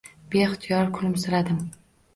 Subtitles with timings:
[0.35, 1.63] Beihtiyor kulimsiradim